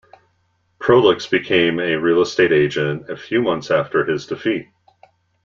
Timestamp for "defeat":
4.25-4.65